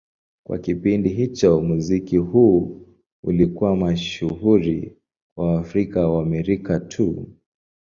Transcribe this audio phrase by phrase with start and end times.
[0.47, 2.87] Kwa kipindi hicho, muziki huu
[3.23, 4.97] ulikuwa mashuhuri
[5.37, 7.29] kwa Waafrika-Waamerika tu.